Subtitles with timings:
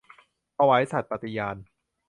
[0.57, 1.57] ถวายสัตย์ปฏิญาณ